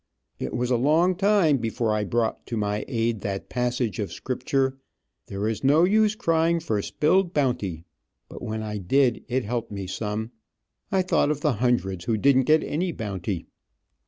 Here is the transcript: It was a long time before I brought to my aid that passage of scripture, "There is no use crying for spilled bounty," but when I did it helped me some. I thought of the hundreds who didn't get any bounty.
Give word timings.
It 0.39 0.55
was 0.55 0.71
a 0.71 0.77
long 0.77 1.15
time 1.15 1.57
before 1.57 1.93
I 1.93 2.05
brought 2.05 2.47
to 2.47 2.57
my 2.57 2.85
aid 2.87 3.19
that 3.21 3.49
passage 3.49 3.99
of 3.99 4.11
scripture, 4.11 4.79
"There 5.27 5.47
is 5.47 5.63
no 5.63 5.83
use 5.83 6.15
crying 6.15 6.59
for 6.59 6.81
spilled 6.81 7.35
bounty," 7.35 7.83
but 8.27 8.41
when 8.41 8.63
I 8.63 8.79
did 8.79 9.23
it 9.27 9.43
helped 9.43 9.71
me 9.71 9.85
some. 9.85 10.31
I 10.91 11.03
thought 11.03 11.29
of 11.29 11.41
the 11.41 11.53
hundreds 11.61 12.05
who 12.05 12.17
didn't 12.17 12.45
get 12.49 12.63
any 12.63 12.91
bounty. 12.91 13.45